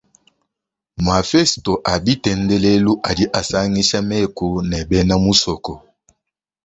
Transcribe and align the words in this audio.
Mafesto 1.05 1.71
a 1.91 1.93
bitendelelu 2.03 2.93
adi 3.09 3.25
asangisha 3.39 3.99
mêku 4.09 4.47
ne 4.69 4.77
bena 4.89 5.15
musoko. 5.23 5.73